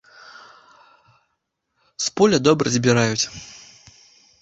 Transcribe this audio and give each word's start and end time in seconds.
З 2.07 2.11
поля 2.17 2.37
добра 2.51 2.67
збіраюць. 2.81 3.25